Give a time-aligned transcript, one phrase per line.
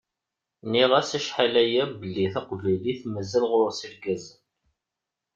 [0.65, 4.39] Nniɣ-as acḥal aya belli taqbaylit mazal ɣur-s irgazen